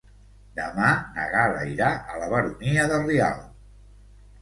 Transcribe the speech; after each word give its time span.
Demà 0.59 0.87
na 1.17 1.27
Gal·la 1.35 1.67
irà 1.73 1.91
a 2.01 2.19
la 2.25 2.33
Baronia 2.35 2.91
de 2.95 3.01
Rialb. 3.07 3.49